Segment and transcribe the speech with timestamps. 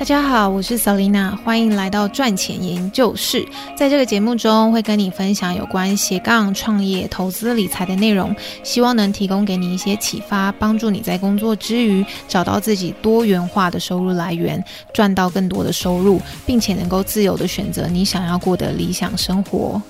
[0.00, 3.46] 大家好，我是 Selina，欢迎来到赚钱研究室。
[3.76, 14.64] 在这个节目中，会跟你分享有关斜杠创业、投资理财的内容，希望能提供给你一些启发，帮助你在工作之余找到自己多元化的收入来源，
[14.94, 19.82] 赚到更多的收入，并且能够自由地选择你想要过的理想生活。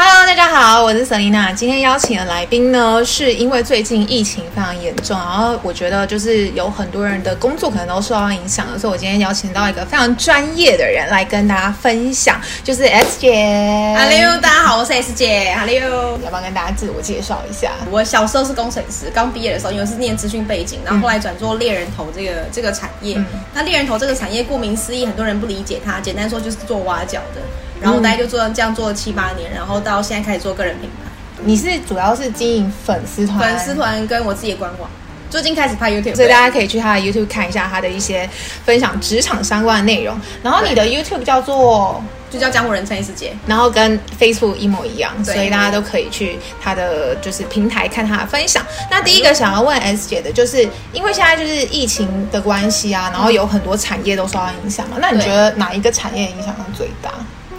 [0.00, 1.52] Hello，大家好，我是 Selina。
[1.52, 13.96] 今天邀请的来宾呢，是因为最近疫情非常严重，然后我觉得就是有很多人的工作可能都受到影响了，所以我今天邀请到一个非常专业的人来跟大家分享，就是 S 姐。
[13.98, 15.52] Hello，大家好，我是 S 姐。
[15.58, 17.72] Hello，要不要跟大家自我介绍一下？
[17.90, 23.16] 我小时候是工程师，刚毕业的时候因为是念资讯背景，然后后来转做猎人头这个这个产业。
[23.18, 27.42] 嗯、那猎人头这个产业，顾名思义，很多人不理解它，简单说就是做挖角的。
[27.80, 31.10] 然后大概就做这样做了七八年，然后到现在开始做个人品牌。
[31.44, 34.90] 你是主要是经营粉丝团，粉丝团跟我自己的官网。
[35.30, 38.28] 最近开始拍 YouTube，所以大家可以去他的 YouTube 看一下他的一些
[38.64, 40.18] 分享职场相关的内容。
[40.42, 48.64] 然后你的 YouTube 叫做就叫江湖人称 S 姐，然后跟 Facebook 一模一样，所以大家都可以去他的就是平台看他的分享。
[48.90, 57.10] 那第一个想要问 S 姐的就是，因为现在就是疫情的关系啊，然后有很多产业都受到影响嘛，那你觉得哪一个产业影响最大？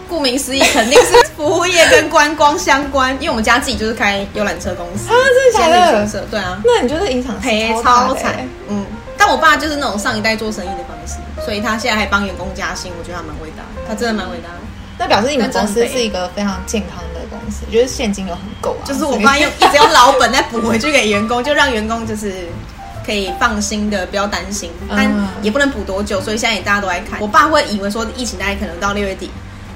[0.09, 6.25] 顾名思义，肯定是服务业跟观光相关，因为我们家自己就是开游览车公司啊，真的假的？
[6.31, 8.45] 对啊，那你就得影响赔超惨？
[8.67, 14.55] 嗯，但我爸就是那种上一代做生意的方式，所以他现在还帮员工加薪，我觉得他蛮伟大，他真的蛮伟大的。
[14.97, 18.83] 那表示你们公司是一个非常健康的公司，就是现金流很够啊。
[18.83, 22.33] 就是我爸用一直用老本再补回去给员工，就让员工就是
[23.05, 25.09] 可以放心的，不要担心，但
[25.41, 27.17] 也不能补多久，所以现在也大家都在看。
[27.21, 29.31] 我爸会以为说疫情大概可能到六月底。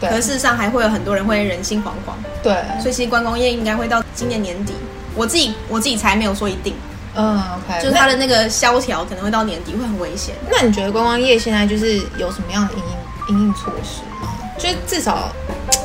[0.10, 4.74] 可事实上还会有很多人会人心惶惶，对，所以其实观光业应该会到今年年底，
[5.16, 6.76] 我自己我自己才没有说一定，
[7.16, 10.36] 嗯，OK，就是它的那个萧条可能会到年底会很危险。
[10.50, 14.30] 那你觉得观光业现在就是有什么样的因应因应措施吗？
[14.58, 15.32] 就是至少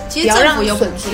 [0.09, 1.11] 其实政府有补助，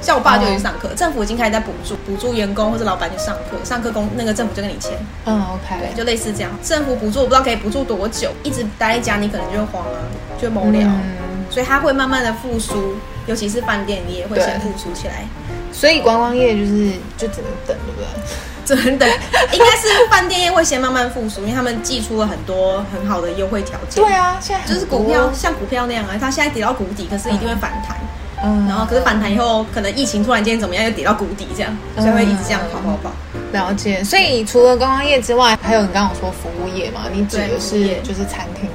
[0.00, 4.92] 像我爸就去上课，政府已经开始在补助补助员工或者老板去上课，上课工那个政府就跟你签，
[5.24, 6.50] 嗯，OK，对，就类似这样。
[6.62, 9.98] 政府补助我不知道可以补助多久，一直待在家你可能就会慌啊，
[10.40, 10.82] 就会无聊。
[10.82, 12.94] 嗯所以它会慢慢的复苏，
[13.26, 15.24] 尤其是饭店你也会先复苏起来。
[15.72, 18.06] 所以观光业就是就只能等，对不对？
[18.68, 19.08] 只能等，
[19.52, 24.04] 应该是饭店业会先慢慢复苏，因为他们寄出了很多很好的优惠条件。
[24.04, 27.96] 对啊，现在就是股票像股票那样啊，它现在跌到谷底，可是一定会反弹。
[28.44, 33.10] 嗯，然后可是反弹以后，可能疫情突然间怎么样，又跌到谷底，这样，所以会一直这样跑跑跑。
[33.52, 34.04] 了解。
[34.04, 37.06] 所以除了观光业之外，还有你刚刚说服务业嘛？
[37.12, 38.68] 你指的是就是餐厅。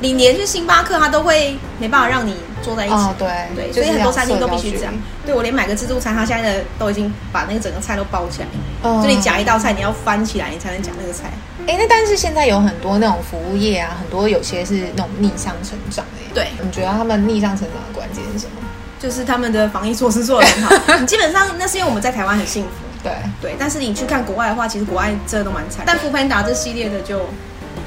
[0.00, 2.94] 你连去星巴克，他都会没办法让你坐在一起。
[2.94, 4.94] 哦，对对，所以很多餐厅都必须这样。
[5.24, 8.48] 对，我连买个自助餐，他现在的都已经把那个整个菜都包起来。
[8.82, 9.00] 哦。
[9.02, 11.30] 就你夹一道菜，你要翻起来，你才能夹那个菜。
[11.66, 16.34] 哎，那但是现在有很多那种服务业啊，很多有些是那种逆向成长的。
[16.34, 16.48] 对。
[16.62, 18.52] 你觉得他们逆向成长的关键是什么？
[18.98, 20.96] 就是他们的防疫措施做得很好。
[21.06, 22.70] 基本上那是因为我们在台湾很幸福。
[23.02, 25.84] 对对，但是你去看国外的话，其实国外真的都蛮惨。
[25.86, 27.20] 但 foodpanda 这系列的就。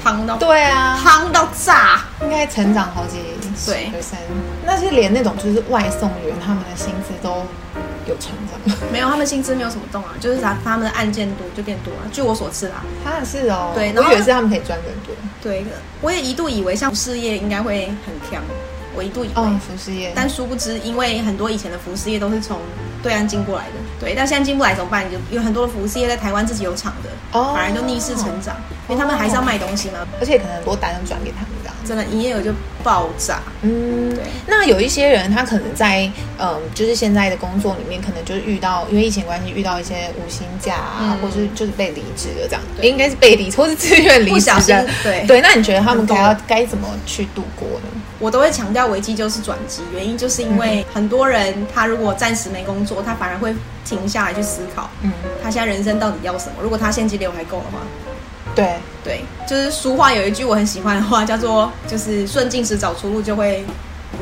[0.04, 3.18] 夯到对啊，夯到炸，应该成长好几
[3.66, 3.90] 对。
[4.66, 7.46] 那是连那种就是外送员，他们的薪资都
[8.06, 8.76] 有成长。
[8.92, 12.00] 没有，他们薪资没有什么动啊，就是他他们的案件多就变多了。
[12.12, 15.14] 据我所知啦，他也是哦，对，我以为是他们可以赚更多。
[15.42, 15.64] 对，
[16.00, 18.42] 我也一度以为像服饰业应该会很强，
[18.94, 22.58] 我一度以为服饰业，但殊不知，因为很多以前的服饰业都是从
[23.04, 25.04] 对岸进过来的，对，但现在进不来怎么办？
[25.10, 28.56] 就有很多的服饰业在台湾自己有厂的，哦，反而就逆势成长。
[28.86, 33.40] 因为他们还是要卖东西嘛，而且可能很多单转给他们这样，真的营业额就爆炸。
[33.62, 34.24] 嗯，对。
[34.46, 44.86] 那有一些人，他可能在嗯，就是现在的工作里面，可能就是遇到因为疫情关系遇到一些无薪假啊，嗯、或是就是被离职的这样，对应该是被离职或是自愿离职的。
[45.02, 47.88] 对对，那你觉得他们该要该怎么去度过呢？
[48.18, 53.54] 我都会强调危机就是转机，原因就是因为很多人他如果暂时没工作，他反而会
[53.84, 56.54] 停下来去思考，嗯，他现在人生到底要什么？
[56.62, 57.78] 如果他现金流还够的话。
[58.54, 63.64] 对对，就是俗话有一句我很喜欢的话，叫做“就是顺境时找出路，就会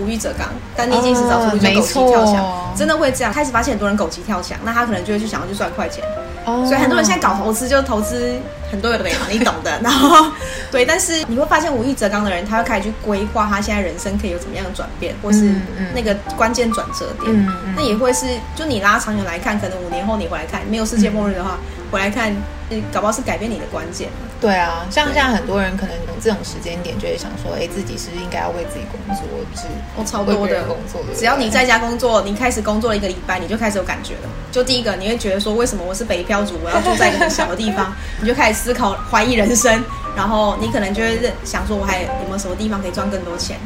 [0.00, 2.36] 无欲则刚；但逆境时找出路，就狗急跳墙。
[2.36, 3.30] 哦”真的会这样。
[3.30, 6.02] 开始发现很多人狗急跳墙，那他可能就会去想要去赚快钱。
[6.44, 8.38] 哦、所以很多人现在搞投资，就投资
[8.70, 9.70] 很多有的没有，你懂的。
[9.82, 10.30] 然后
[10.70, 15.52] 对，但是你会发现无欲则刚的人，他会开始去规划他现在人生可以有怎么样的转变，或是
[15.94, 17.30] 那个关键转折点。
[17.32, 22.34] 嗯嗯、那也会是，就你拉长远来看，可能五年后你回来看，没有世界末日的话，嗯、回来看。
[22.90, 24.08] 搞不好是改变你的关键。
[24.42, 29.68] 对啊，像现在很多人可能这种时间点就会想说，哎，自己是不是应该要为自己工作，不是？
[29.94, 31.14] 我超多的工作的。
[31.16, 34.28] 只要你在家工作，你开始工作了一个礼拜，你就开始有感觉了。
[34.50, 37.94] 就第一个，你会觉得说，为什么我是北漂族，我要住在一个很小的地方？
[38.20, 39.80] 你就开始思考，怀疑人生。
[40.14, 43.56] 然后你可能就会想说，我还有没有什么地方可以赚更多钱？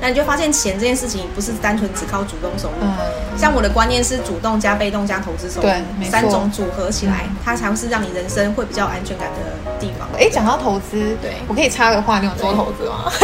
[0.00, 2.74] 那你就发现钱这件事情不是单纯只靠主动收入。
[2.82, 2.94] 嗯。
[3.36, 9.97] 像我的观念是主动加被动加投资收入，对，三种组合起来，它才会是让你人生会比较安全感的地方。
[10.18, 13.04] 哎，讲到投资，对，我可以插个话，你有做投资吗？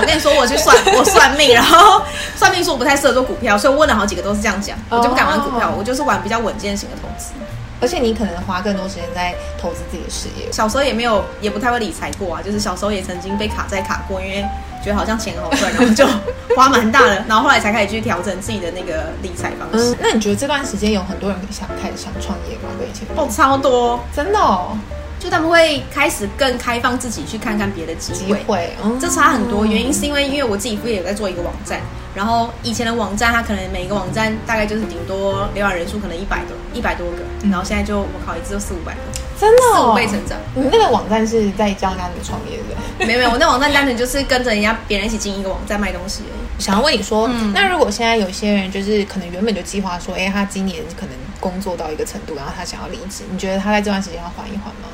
[0.00, 2.02] 我跟你说，我去算， 我算命，然后
[2.36, 7.32] 算命说我不太适合做股票，所以我问了好几个都是这样讲，我就不敢玩股票，我就是玩比较稳健型的投资。
[7.80, 10.52] 而且你可能花更多时间在投资自己的事业。
[10.52, 14.44] 小时候也没有，也不太会理财过啊，就是小时候也曾经被卡债卡过，因为
[14.84, 16.06] 觉得好像钱好赚，然后就
[16.54, 19.90] 花蛮大的， 然后后来才开始去调整自己的那个理财方式。
[19.90, 22.70] 嗯，那你觉得这段时间有很多人想开始想创业吗？
[22.78, 24.78] 跟以前哦，超多，真的哦。
[25.22, 29.64] 就他们会开始更开放自己去看看别的机会，机会嗯、这差很多。
[29.64, 31.80] 原因是因为因为我自己副业有在做一个网站，
[32.12, 39.00] 然后以前的网站它可能每个网站大概就是顶多浏览人数可能一百多一百多个，然后现在就我靠一次就四五百个，
[39.38, 40.36] 真的、哦、四五倍成长。
[40.56, 43.06] 你那个网站是在教人家怎么创业的？
[43.06, 46.60] 没有没有，我那网站单纯就是跟着人家别人一起经营一个网站卖东西而已。
[46.60, 54.88] 想要问你说，嗯、那如果现在有些人就是可能原本就计划说，哎，他今年可能工作到一个程度，然后他想要离职，你觉得他在这段时间要缓一缓吗？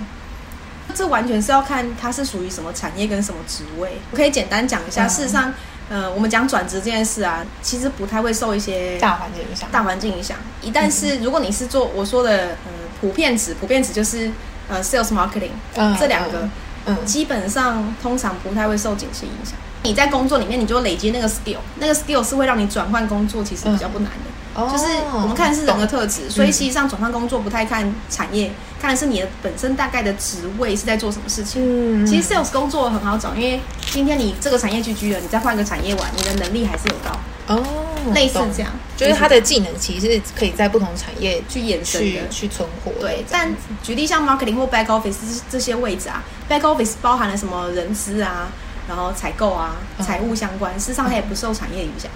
[0.99, 3.99] 这完全是要看它是属于什么产业跟什么职位。
[4.11, 5.55] 我可以简单讲一下，嗯、事实上，
[5.89, 9.69] 呃，我们讲转职这件事啊，其实不太会受一些大环境影响。
[9.71, 14.29] 大环境影响，一旦是如果你是做我说的，嗯，普遍值，普遍值就是
[14.69, 16.49] 呃，sales marketing，嗯，这两个，
[16.87, 19.55] 嗯，基本上通常不太会受景气影响。
[19.85, 24.31] 你在工作里面，你就累积那个 skill，那个 skill 是会让你转换工作，其实比较不难的。
[24.67, 24.85] 嗯、就是
[25.15, 31.63] 我们看的是人的特质，所以实际上转换工作不太看产业，嗯、看的是你的本身大概的职位是在做什么事情。
[32.03, 33.61] 嗯，其实 sales 工作很好找，因为
[33.91, 37.17] 今天你这个产业 GG 了，你再换个产业玩，你的能力还是有高。
[37.55, 37.63] 哦，
[38.15, 42.93] 类似这样，就是他的技能其实是可以在不同产业去延伸的，去存活。
[43.01, 43.51] 对，但
[43.83, 48.49] 举例像 marketing 或 back office 这些位置啊，back office 包含了什么人资啊？
[48.87, 52.11] 然后采购啊，财务相关，事实上它也不受产业影响。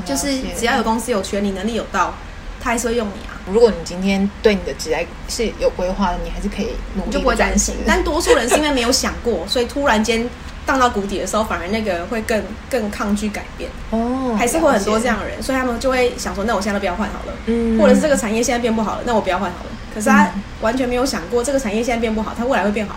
[0.00, 2.14] 哦，就是只要有公司有权，你能力有到，
[2.60, 3.38] 他还是会用你啊。
[3.50, 7.74] 如果你今天对你的职业是有规划的，你还是可以努力，你就不会担心。
[7.86, 10.28] 但多数人是因为没有想过，所以突然间
[10.66, 13.68] 荡到谷底的时候，反而那个会更更抗拒改变。
[13.90, 17.32] 哦，还是会很多这样的人，所以他们就会想说：那我现在都不要换好了。
[17.46, 19.70] 嗯，或者是这个产业现在变不好了，那我不要换好了。
[19.92, 20.30] 可是他
[20.60, 22.96] 完全没有想过，这个产业现在变不好，它未来会变好。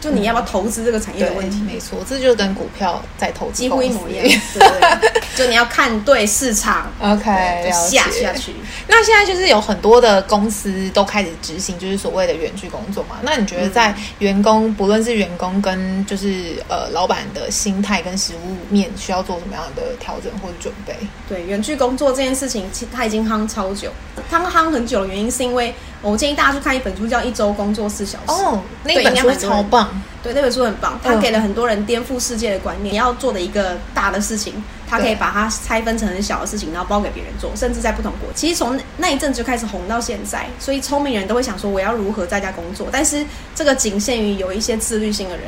[0.00, 1.60] 就你要不要投资这个产业的问题？
[1.62, 4.24] 没错，这就跟股票在投资几乎一模一样。
[4.54, 8.52] 对， 就你要看对市场，OK，下下去。
[8.88, 13.16] 那现在就是有很多的公司都开始执行，就是所谓的远距工作嘛。
[13.22, 20.94] 那你觉得在员工，不论是员工跟就是呃老板的心态跟实物面，需要做什么样的调整或者准备？
[21.28, 23.90] 对，远距工作这件事情，它已经夯超久。
[24.30, 25.74] 它夯很久的原因是因为。
[26.10, 28.26] 我建议大家去看一本书，叫《一周工作四小时》。
[28.32, 29.88] 哦，那本书超棒。
[30.22, 32.94] 对，那本书很棒，它给了很多人颠覆世界的观念。
[32.94, 34.54] 你要做的一个大的事情，
[34.88, 38.28] 它可以把它拆分成很小的事情，然后包给别人做，甚至在不同国。
[38.34, 42.88] 其实从那一阵就开始红到现在，所以聪明人都会想说，我要如何在家工作？
[42.90, 43.24] 但是
[43.54, 45.46] 这个仅限于有一些自律性的人。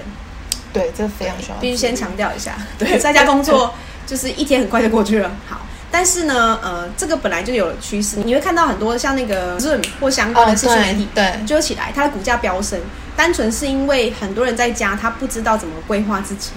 [0.72, 1.56] 对，这非常需要。
[1.56, 3.74] 必须先强调一下，对，在家工作
[4.06, 5.30] 就是一天很快就过去了。
[5.48, 5.60] 好。
[5.90, 12.78] 但是呢，呃，这个本来就有了趋势，你会看到很多像那个 Zoom 或相关的社群媒体，对，就起来，它的股价飙升，
[13.16, 16.50] 单纯是因为很多人在家，他不知道怎么规划自己，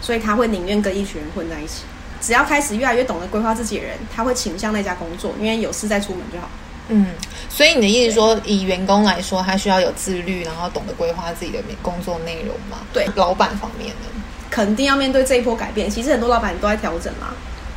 [0.00, 1.82] 所以他会宁愿跟一群人混在一起。
[2.20, 6.48] 只要开始越来越懂得规划自己的人，他会倾向那家工作，因为有事再出门就好。
[6.88, 7.06] 嗯，
[7.48, 12.78] 所以你的意思说，以员工来说，他需要有自律，然后懂得规划自己的工作内容嘛？
[12.92, 15.88] 对，老板方面呢，肯定要面对这一波改变。
[15.88, 17.28] 其实很多老板都在调整嘛。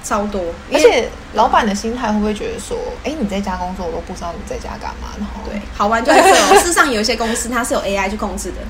[0.07, 5.09] 超多，而且老板的心态会不会觉得说，哎，你在家工作，我都不知道你在家干嘛？
[5.19, 6.55] 然后对，好玩就在这哦。
[6.61, 8.61] 事实上，有一些公司它是有 AI 去控制的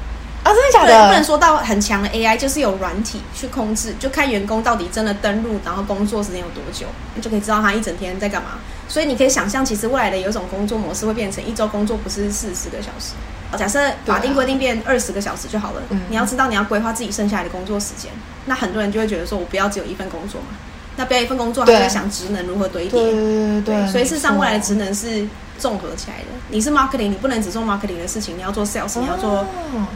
[0.43, 1.07] 啊，真的假的？
[1.07, 8.51] 不能说到很强的 AI，就是有软体去控制，就看员工到底真的登录，然后工作时间有多久，你就可以知道他一整天在干嘛。
[8.87, 13.13] 所以你可以想象，其实未来的有一种工作模式会变成一周工作不是四十个小时，
[13.57, 15.81] 假设法定规定变二十个小时就好了。
[15.81, 18.09] 啊、你要知道你要规划自己剩下来的工作时间，
[18.45, 20.47] 那很多人就会觉得说，我不要只有一份工作嘛。
[20.97, 22.99] 那不要一份工作，还在想职能如何堆叠。
[22.99, 25.25] 对对对，对，所以事实上，未来的职能是
[25.57, 26.25] 综合起来的。
[26.49, 29.45] 你是 marketing，你不能只做 marketing 的事情，你要做 sales，你要做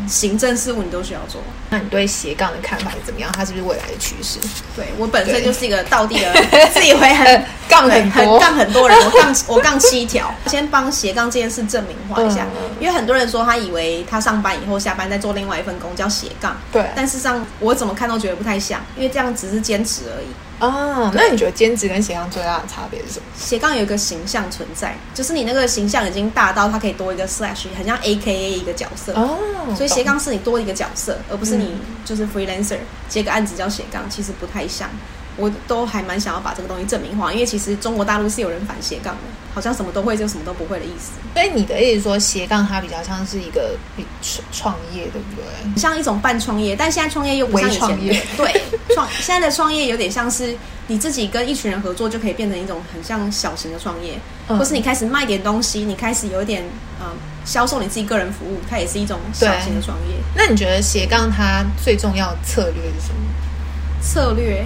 [0.08, 1.41] 行政事务，你都需要做。
[1.70, 3.31] 那你对斜杠的看法是怎么样？
[3.31, 4.38] 它是不是未来的趋势？
[4.75, 6.34] 对，我本身就是一个倒地的，
[6.74, 10.31] 自以为很 杠很多，杠很多人，我杠 我杠七条。
[10.48, 12.46] 先帮斜杠这件事证明化一下，
[12.79, 16.55] 因为很多人说他以为他上班以后下班再做另外一份工叫斜杠。
[16.72, 20.27] 对，但事实上我怎么看都觉得不太像，因为这样只是坚持而已。
[20.62, 23.25] 哦，那你觉得兼职跟斜杠最大的差别是什么？
[23.36, 29.39] 斜杠有一个形象存在，就是你那个形象已经大到它可以多一个 slash，很像 A K A 一个角色哦。
[29.75, 31.74] 所以斜杠是你多一个角色，而不是你
[32.06, 32.77] 就是 freelancer
[33.10, 34.88] 接个案子叫斜杠，其实不太像。
[35.38, 39.22] 我都还蛮想要把这个东西证明化，因为其实中国大陆是有人反斜杠的，
[39.54, 41.12] 好像什么都会就什么都不会的意思。
[41.34, 43.76] 所以你的意思说斜杠它比较像是一个
[44.52, 45.80] 创业，对不对？
[45.80, 48.16] 像一种半创业，但现在创业又不像以前的。
[48.38, 48.62] 对，
[48.94, 50.56] 创现在的创业有点像是
[50.88, 54.20] 你自己跟一群人合作就可以变成一种很像小型的创业，
[54.50, 56.64] 嗯、或是你开始卖点东西，你开始有一点
[57.00, 57.08] 嗯
[57.46, 60.16] 销售你自己个人服务，它也是一种小型的创业。
[60.36, 63.22] 那你觉得斜杠它最重要的策略是什么？
[64.02, 64.66] 策略？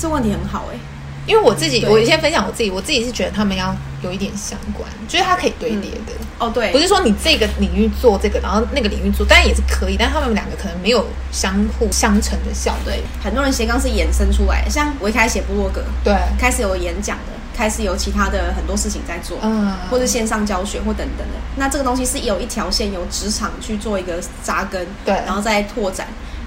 [0.00, 0.80] 这问题很好哎、欸，
[1.26, 6.26] 因为我自己，我先分享我自己，我自己是觉得他们要有一点相关，就是它可以堆叠的、嗯。
[6.38, 12.74] 哦，对，不是说你这个领域做这个，然后那个领域做，当然也是可以，但是他们两个可能没有相互相成的效。
[12.82, 21.34] 对，很多人斜杠是衍生出来的，像我一开始写部落格，对，开始有演讲的，开始有其他的很多事情在做，嗯，或者线上教学或等等的。
[21.56, 26.06] 那这个东西是有一条线，由职场去做一个扎根，对，然后再拓展。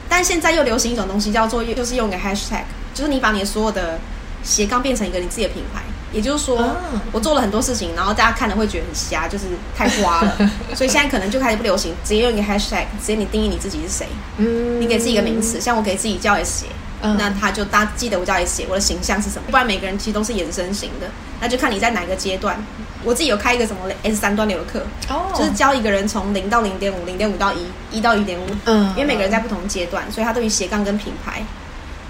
[0.10, 2.64] 但现在又流行一种东西，叫做就是用个 hashtag。
[2.94, 4.00] 就是你把你所有的
[4.44, 5.82] 斜杠变成一个你自己的品牌，
[6.12, 6.76] 也就是说，哦、
[7.12, 9.46] 我做了很多事情，然后大家看了会觉得很瞎，就是
[9.76, 10.38] 太花了。
[10.76, 14.08] 所以现在可能就开始不流行，直接用一个 hashtag，直接你定义你自己是谁。
[14.38, 16.72] 嗯，你给自己一个名词，像我给自己叫 S 鞋，
[17.02, 19.44] 嗯、那他就大家记得我叫 S 鞋，我的形象是什么？
[19.50, 21.08] 不然每个人其实都是衍生型的，
[21.40, 22.62] 那就看你在哪个阶段。
[23.06, 28.46] 我自己有开一个什么 S 三端流的课，哦，就是教一个人从零到零点五，零点五到一，一到一点五。
[28.64, 31.44] 嗯，因为每个人在不同阶段，所以他对于斜杠跟品牌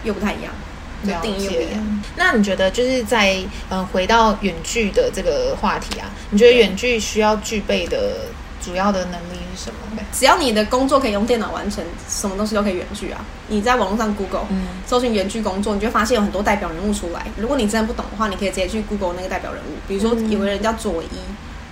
[0.03, 0.53] 又不太一样。
[1.21, 2.01] 定义不一样。
[2.15, 3.37] 那你觉得就是在
[3.69, 8.27] 嗯回到远距的这个话题啊，你觉得远距需要具备的
[8.63, 9.77] 主要的能力是什么？
[10.11, 13.19] 只要你的工作可以用电脑完成，什么东西都可以远距啊。
[13.47, 14.45] 你在网络上 Google
[14.85, 17.25] 搜寻远距工作，你就会发现有很多代表人物出来。
[17.37, 19.73] 如果你真的不懂的话，你可以直接去 Google 那个代表人物。
[19.87, 21.17] 比如说有个人叫佐伊，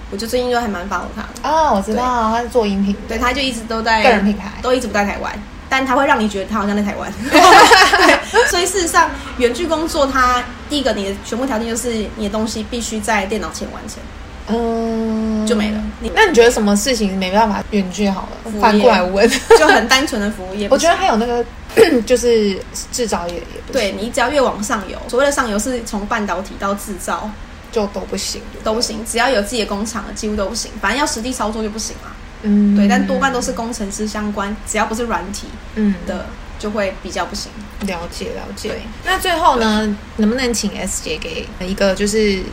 [0.10, 1.48] 我就最近就还蛮 follow 他的。
[1.48, 5.32] 哦，我知道，他是做音频，对，他就一直都在个人品牌，都一直不在台湾。
[5.70, 8.20] 但他会让你觉得他好像在台湾， 对，
[8.50, 13.98] 所以事实上，远距工作，它第一个你的全部条件就是你的东西必须在电脑前完成，
[14.48, 15.82] 嗯，就没了。
[16.00, 18.52] 你那你觉得什么事情没办法远距好了？
[18.60, 20.68] 反过来问， 就很单纯的服务业。
[20.72, 21.46] 我觉得还有那个
[22.06, 22.58] 就是
[22.92, 27.30] 制造业也不对，你只要越往上游，所谓的上游是从半导体到制造
[27.72, 29.04] 就都不行，都不行。
[29.06, 30.72] 只要有自己的工厂，几乎都不行。
[30.82, 32.12] 反正要实地操作就不行了。
[32.44, 36.26] 嗯，对，但多半都是工程师相关，只要不是软体，嗯的，
[36.62, 37.51] 就会比较不行。
[37.88, 38.70] 了解，了解。
[38.70, 42.44] 对，那最后呢，能不能请 S 姐给一个就是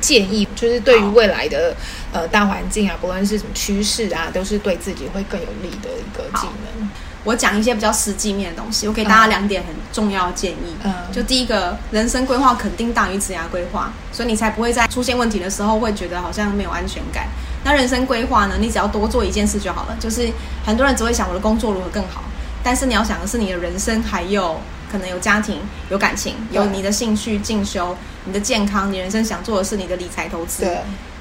[0.00, 1.74] 建议，就是对于未来的
[2.12, 6.88] 呃大环境啊，不论是什么趋势啊，都是对自己会更有利的一个技能。
[7.24, 10.76] 我讲一些比较实际面的东西，我给大家两点很重要的建议。
[10.84, 17.26] 嗯，就第一个，人生规划肯定大于职业规划，所以你才不会在出现问题的时候会觉得好像没有安全感。
[17.64, 18.54] 那人生规划呢？
[18.60, 19.96] 你只要多做一件事就好了。
[19.98, 20.30] 就是
[20.64, 22.22] 很多人只会想我的工作如何更好，
[22.68, 24.60] 但是你要想的是你的人生，还有
[24.92, 25.58] 可能有家庭、
[25.88, 27.96] 有感情、有你的兴趣、进修、
[28.26, 30.76] 你的健康、你人生想做的是你的理财投资，对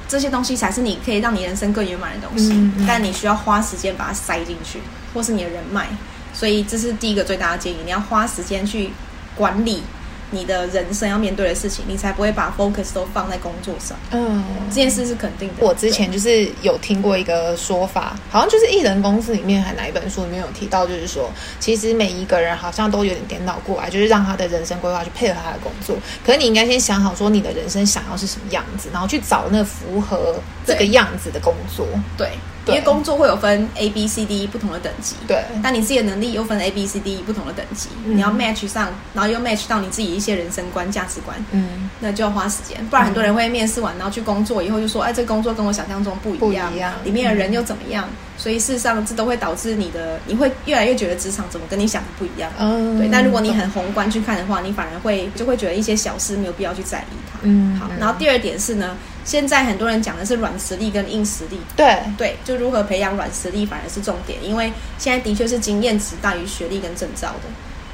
[0.09, 2.51] 这些东西才是你可以让你人生更圆满的东西。
[2.51, 4.81] 嗯嗯，但你需要花时间把它塞进去，
[5.13, 5.87] 或是你的人脉。
[6.33, 8.91] 所以这是第一个最大的建议，你要花时间去
[9.33, 9.83] 管理。
[10.31, 13.97] 你的人生要面对的事情，你才不会把 focus 都放在工作上。
[14.11, 15.55] 嗯，这件事是肯定的。
[15.59, 25.95] 我之前就是有听过一个说法，好像就是艺人公司里面还哪一本书里面有提到，就是说，其实每一个人好像都有点颠倒过来，就是让他的人生规划去配合他的工作。
[26.25, 31.87] 可是你应该先想好，说你的人生想要是什么样子，然后去找那符合这个样子的工作。
[32.17, 32.31] 对。
[32.73, 35.43] 因为工作会有分 A、B、C、D 不同的等级，对。
[35.63, 42.85] 但你自己的能力又分 A、B、C、D 不同的等级，嗯、你要 match 上，然后又 match 到你自己一些人生观、价值观，嗯，那就要花时间。
[42.87, 48.07] 不然很多人会面试完，然后去工作以后就说，哎，这个工作跟我想象中不一样，不一样，里面的人又怎么样？
[48.37, 52.51] 嗯、所以事实上，这都会导致你的，你会越来越觉得职场怎么跟你想的不一样。
[52.59, 53.09] 嗯，对。
[53.11, 57.39] 但如果你很宏观去看的话，你反而会就会觉得一些小事没有必要去在意它。
[57.41, 57.89] 嗯，好。
[57.99, 58.95] 然后第二点是呢。
[59.27, 67.49] 现在很多人讲的是软实力跟硬实力，对对，就如何培养软实力反而是重点，因为现在的确是经验值大于学历跟证照的。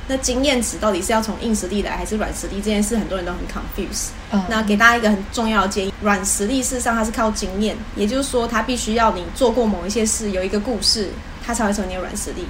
[0.07, 2.55] 那经验值到底是要从硬实力来还是软实力？
[2.57, 4.09] 这件事很多人都很 confuse。
[4.31, 11.09] 嗯，那给大家一个很重要的建议，软实力事实上它是靠经验，也就是说它必须要你做过某一些事，有一个故事，
[11.45, 12.45] 它才会成为你的软实力。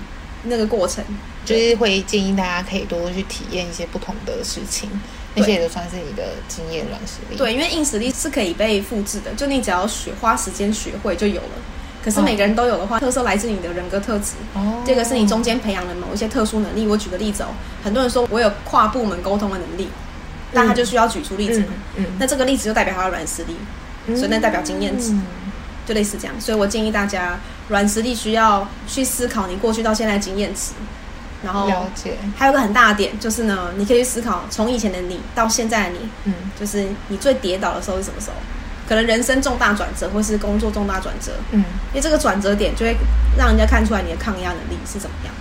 [0.45, 1.01] 那个过程
[1.45, 4.89] 就是会建议大家可以多多去体验一些不同的事情。
[5.35, 7.35] 那些也都算是你的经验软实力。
[7.35, 11.49] 对，因为硬实力是可以被复制的，就你只要学花时间学会就有了。
[12.03, 14.33] 可是每个人都有的话，特色来自你的人格特质。
[14.53, 14.83] 哦。
[14.85, 16.85] 这个是你中间培养的某一些特殊能力。
[16.85, 17.47] 我举个例子哦，
[17.83, 19.87] 很多人说我有跨部门沟通的能力，
[20.51, 21.67] 那他就需要举出例子嘛。
[21.95, 23.55] 嗯，那这个例子就代表他的软实力，
[24.15, 25.15] 所以那代表经验值，
[25.85, 26.35] 就类似这样。
[26.39, 30.73] 所以我建议大家，软实力需要去思考你过去到现在的经验值。
[31.43, 38.35] 然后了解，还有个很大的点就是呢，你可以去思考从以前的你到现在的你，嗯，就是你最跌倒的时候是什么时候？
[38.87, 42.95] 可能人生重大转折，或是工作重大转折，嗯，因为这个转折点就会
[43.37, 45.33] 让人家看出来你的抗压能力是怎么样。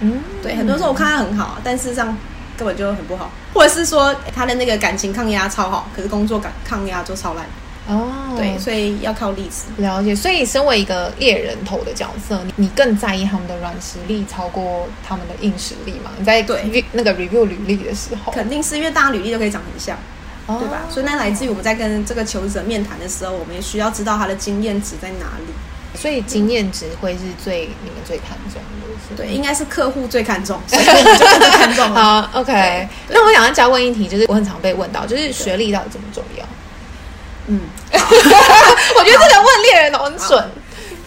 [0.00, 2.16] 嗯，对，很多时候我看他很好，但事实上
[2.56, 7.44] 根本就很不好，或者是说他的那个感情抗压超好，可是工作感抗压就超烂。
[7.88, 10.14] 哦，对，所以要靠例子了解。
[10.14, 16.12] 所以，身为一个猎人头的角色，你你更在意他们的软实力超过他们的硬实力吗？
[16.16, 19.98] 你在对那个 review 履历的时候，肯定是因为大家履历都可以长很像，
[20.46, 20.82] 哦、对吧？
[20.90, 25.52] 所以那来自于我们在跟这个求职者面谈的时候，我们也需要知道他的经验值在哪里。
[25.98, 32.22] 所以经验值会是最你们最看重的，是对，应该是客户最看重， 所以你就更看重了。
[32.30, 32.88] 好，OK。
[33.08, 36.44] 那我想要再问一题，就是我很常被问到，就是学历到底怎么重要？
[37.48, 37.98] 嗯， 我
[39.04, 40.50] 觉得这个问猎人头很准。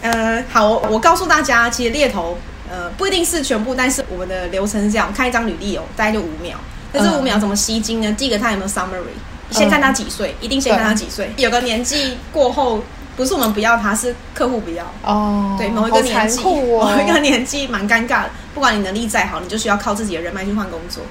[0.02, 2.38] 呃，好，我告诉大家，其实猎头
[2.70, 6.58] 呃不一定是全部，但是我们的流程是这样：看一张履历哦，大概就五秒。
[6.94, 8.12] 但是五秒怎么吸睛呢？
[8.12, 9.18] 第一个他有没有 summary？
[9.50, 11.32] 先看他几岁，一定先看他几岁。
[11.36, 12.82] 有个年纪过后，
[13.16, 15.56] 不是我们不要他，是客户不要哦。
[15.58, 18.30] 对，某一个年纪，某一个年纪蛮尴尬的。
[18.54, 21.02] 不管你能力再好，你就需要靠自己的人脉去换工作。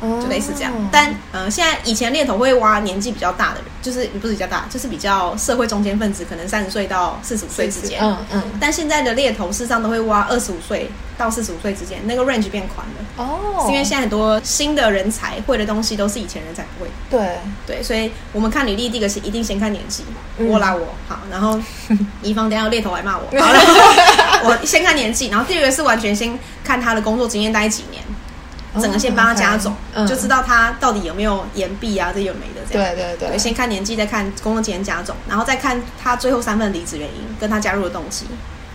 [0.00, 8.00] 就类似这样，但呃，现在以前猎头会挖年纪比较大的人，就是不是比较大，就是比较社会中间分子，可能三十岁到四十五岁之间。
[8.02, 8.42] 嗯嗯。
[8.60, 13.24] 但现在的猎头事实上都会挖二十五岁到四十五岁之间，那个 range 变宽了。
[13.24, 13.64] 哦。
[13.66, 16.90] 是因为现在很多新的人才会的东西都是以前人才不会。
[17.08, 20.04] 对对，所以我们看履历，第一个是一定先看年纪。
[20.38, 21.58] 我拉我好，然后
[22.22, 23.24] 以防等下有猎头来骂我。
[23.40, 23.58] 好了，
[24.44, 28.02] 我先看年纪，然后第二个是完全先看他的工作经验待几年。
[28.80, 29.74] 整个先帮他加总，
[30.06, 32.94] 就知道他到底有没有延毕啊，这有没的这样。
[32.94, 38.26] 对对对，先看年纪，再看工作经验加总，然后再看他最后三份离职原因跟他加入的动机。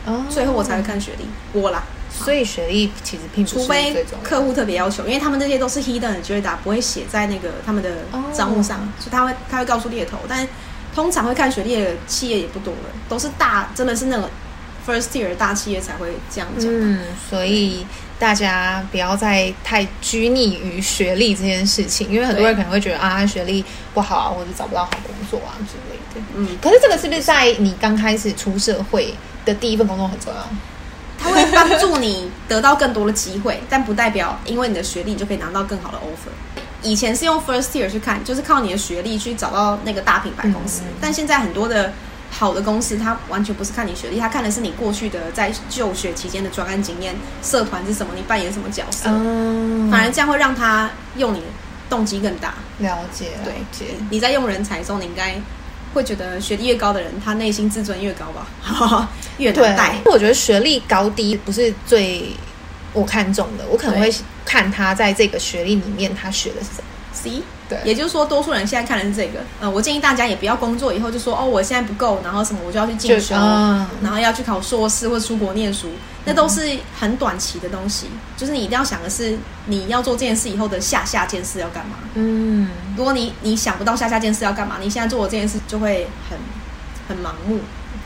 [0.06, 1.26] 哦，最后我才会看学历，
[1.60, 1.84] 我啦。
[2.12, 7.90] 所以学历其实并不是，除非客户特别要求，因为他们这些都是 hidden 的 agenda，不会写在那个他们的
[8.34, 10.46] 账户上，所以他会他会告诉猎头，但
[10.94, 14.28] 通常会看学历的企业也不多了，都是大真的是那种
[14.86, 16.68] first tier 大企业才会这样讲。
[16.70, 17.86] 嗯，所以。
[18.22, 26.22] 大家不要再太拘泥于学历这件事情，因为很多人可能会觉得啊，学历不好啊，或者找不到好工作啊之类的。
[26.36, 30.48] 嗯，可是这个是不是在你刚开始出社会的第一份工作很重要？
[31.18, 36.30] 它会帮助你得到更多的机会， 但不代表因为你的学历你就可以拿到更好的 offer。
[36.84, 41.92] 以前是用 first tier 去看，就是靠你的学历去找到那个大品牌公司，嗯，但现在很多的。
[42.42, 49.10] 好的公司，他完全不是看你学历，他看的是你过去的在就学期间的专案经验、社团是什么，你扮演什么角色。
[49.10, 51.44] 嗯，反而这样会让他用你
[51.88, 52.56] 动机更大。
[52.80, 53.34] 了解。
[53.44, 53.54] 对，
[54.10, 55.40] 你在用人才的时候，你应该
[55.94, 59.08] 会觉得学历越高的人，他内心自尊越高吧？
[59.38, 59.98] 越对待。
[60.06, 62.36] 我觉得学历高低不是最
[62.92, 64.12] 我看重的，我可能会
[64.44, 66.86] 看他在这个学历里面他学的是什么。
[67.14, 67.44] C。
[67.72, 69.40] 对，也就是说，多数人现在看的是这个。
[69.62, 75.88] 呃，我建议大家也不要工作以后就说哦，我现在不够，然后什么我就要去进修，嗯、然后要去考硕士或出国念书，
[76.26, 78.08] 那都是很短期的东西。
[78.36, 81.96] 就是你一定要想的是，你要做这件事以后的下下件事要干嘛？
[82.16, 86.38] 嗯，如果你你想不到下下件事要干嘛，你现在做的这件事就会很
[87.08, 87.60] 很盲目，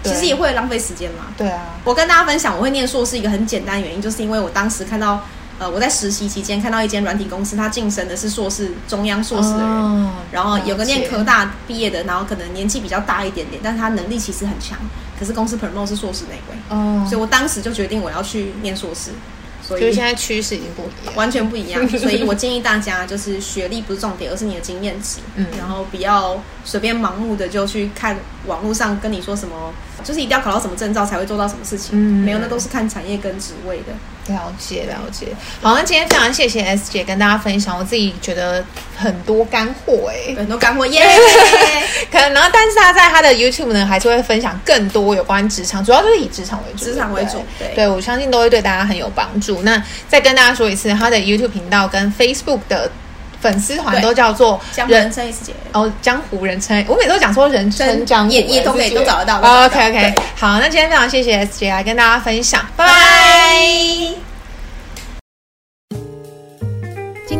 [0.04, 1.25] 其实也会浪费时间嘛。
[1.36, 5.25] 对啊，我跟大家分享，我会念硕士一个很简单的原因，就是因为我当时看到。
[5.57, 14.77] 呃，我在实习期间看到一间软体公司，他晋升的是硕士、中央硕士的人，哦、然后有个念科大毕业的，然后可能年纪比较大一点点，但是他能力其实很强，
[15.19, 19.11] 可是公司 promote 是硕士那位，哦，所以我当时就决定我要去念硕士。
[19.67, 21.89] 所以现在趋势已经不一样，完全不一样。
[21.89, 25.21] 所以我建议大家，就是学历不是重点，而是你的经验值。
[25.37, 28.15] 嗯，然后不要随便盲目的就去看
[28.45, 31.97] 网络上跟你说什么，就是一定要考到什么证照才会做到什么事情。
[31.97, 33.93] 嗯，没有，那都是看产业跟职位的。
[34.27, 35.27] 了解，了解。
[35.61, 38.63] 好，那今天非常谢谢 S 姐跟大家分享，我自己觉得
[38.97, 41.05] 很多干货哎，很多干货耶。
[42.11, 47.43] 可能，然后但是他在他的 YouTube 呢，还是会分享更多有关职场，主要就是以职场为主，职场为主。
[47.59, 49.61] 对，对我相信都会对大家很有帮助。
[49.61, 52.89] 那再跟大家说一次，他的 YouTube 频道跟 Facebook 的
[53.45, 55.53] 粉丝团都叫做“江湖人称 S 姐”。
[55.71, 59.39] 哦，江湖人称，我每次都讲说人称江湖，也也都可以都找得到。
[59.39, 64.24] 哦、OK OK，好，那今天非常谢谢 S 姐来跟大家分享，拜拜。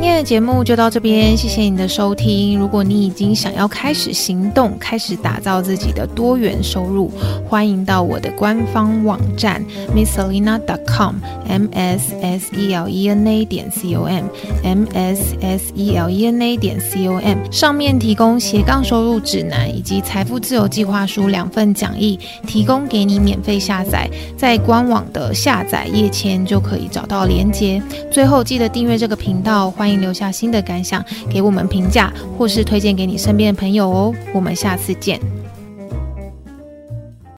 [0.06, 2.60] 今天的节目就到这边，谢谢你的收听。
[2.60, 7.12] 如果你已经想要开始行动，开始打造自己的多元收入，
[7.50, 9.66] 欢迎到我的官方网站
[9.96, 15.98] misselena.com，m s s e l e n a 点 c o m，m s s e
[15.98, 27.82] l e n a 点 c o m，上面提供斜杠收入指南以及财富自由计划书两份讲义，提供给你免费下载，在官网的下载页签就可以找到连接。
[28.12, 29.72] 最后记得订阅这个频道。
[29.72, 34.14] 欢迎留下新的感想，给我们评价，或是推荐给你身边的朋友哦。
[34.34, 35.20] 我们下次见。